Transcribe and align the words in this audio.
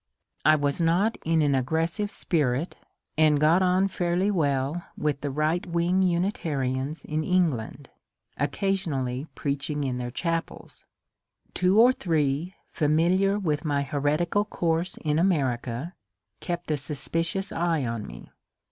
I 0.43 0.55
was 0.55 0.81
not 0.81 1.15
in 1.25 1.43
an 1.43 1.53
aggressive 1.53 2.11
spirit, 2.11 2.75
and 3.19 3.39
got 3.39 3.61
on 3.61 3.87
fairly 3.87 4.31
well 4.31 4.83
with 4.97 5.21
the 5.21 5.29
right 5.29 5.63
wing 5.63 6.01
Unitarians 6.01 7.03
in 7.05 7.23
England, 7.23 7.87
occasionally 8.35 9.27
preaching 9.35 9.83
in 9.83 9.99
their 9.99 10.09
chapels. 10.09 10.85
Two 11.53 11.79
or 11.79 11.93
three, 11.93 12.55
familiar 12.71 13.37
with 13.37 13.63
my 13.63 13.83
heretical 13.83 14.43
course 14.43 14.97
in 15.05 15.19
America, 15.19 15.93
kept 16.39 16.71
a 16.71 16.77
suspicious 16.77 17.51
eye 17.51 17.85
on 17.85 18.07
me. 18.07 18.31